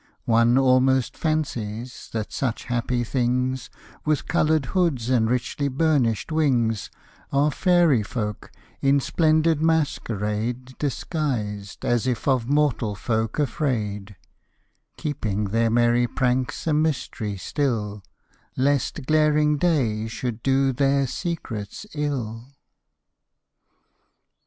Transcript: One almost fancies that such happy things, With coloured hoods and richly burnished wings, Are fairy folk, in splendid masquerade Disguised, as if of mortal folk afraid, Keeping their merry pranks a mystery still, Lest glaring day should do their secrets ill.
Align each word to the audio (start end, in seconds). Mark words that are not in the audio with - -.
One 0.25 0.57
almost 0.57 1.15
fancies 1.15 2.09
that 2.11 2.33
such 2.33 2.63
happy 2.63 3.03
things, 3.03 3.69
With 4.03 4.27
coloured 4.27 4.65
hoods 4.73 5.11
and 5.11 5.29
richly 5.29 5.67
burnished 5.67 6.31
wings, 6.31 6.89
Are 7.31 7.51
fairy 7.51 8.01
folk, 8.01 8.51
in 8.81 8.99
splendid 8.99 9.61
masquerade 9.61 10.75
Disguised, 10.79 11.85
as 11.85 12.07
if 12.07 12.27
of 12.27 12.47
mortal 12.49 12.95
folk 12.95 13.37
afraid, 13.37 14.15
Keeping 14.97 15.43
their 15.49 15.69
merry 15.69 16.07
pranks 16.07 16.65
a 16.65 16.73
mystery 16.73 17.37
still, 17.37 18.01
Lest 18.57 19.05
glaring 19.05 19.59
day 19.59 20.07
should 20.07 20.41
do 20.41 20.73
their 20.73 21.05
secrets 21.05 21.85
ill. 21.93 22.55